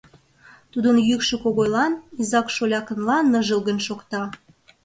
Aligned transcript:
Тудын 0.71 0.95
йӱкшӧ 1.07 1.35
Когойлан 1.43 1.93
изак-шолякынла 2.21 3.17
ныжылгын 3.31 3.79
шокта. 3.87 4.23